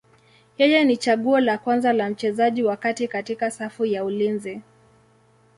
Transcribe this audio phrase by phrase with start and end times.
[0.57, 4.61] Yeye ni chaguo la kwanza la mchezaji wa kati katika safu ya ulinzi.